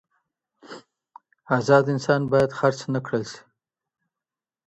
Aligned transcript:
ازاد 1.57 1.85
انسان 1.93 2.21
بايد 2.31 2.51
خرڅ 2.57 2.79
نه 2.93 2.99
کړل 3.05 3.23
سي. 3.31 3.41